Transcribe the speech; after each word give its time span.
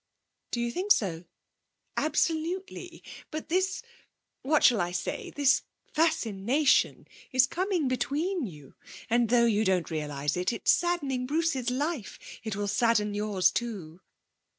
'Do 0.49 0.59
you 0.59 0.71
think 0.71 0.91
so?' 0.91 1.25
'Absolutely. 1.95 3.03
But 3.29 3.49
this 3.49 3.83
what 4.41 4.63
shall 4.63 4.81
I 4.81 4.91
say? 4.91 5.29
this 5.29 5.61
fascination 5.93 7.07
is 7.31 7.45
coming 7.45 7.87
between 7.87 8.47
you, 8.47 8.73
and, 9.11 9.29
though 9.29 9.45
you 9.45 9.63
don't 9.63 9.91
realise 9.91 10.35
it, 10.35 10.51
it's 10.51 10.71
saddening 10.71 11.27
Bruce's 11.27 11.69
life; 11.69 12.17
it 12.43 12.55
will 12.55 12.67
sadden 12.67 13.13
yours 13.13 13.51
too. 13.51 14.01